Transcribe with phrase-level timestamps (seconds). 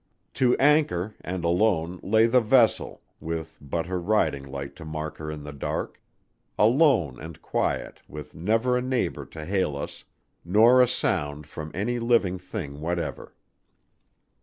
[0.33, 5.29] To anchor, and alone, lay the vessel, with but her riding light to mark her
[5.29, 6.01] in the dark;
[6.57, 10.05] alone and quiet, with never a neighbor to hail us,
[10.43, 13.35] nor a sound from any living thing whatever.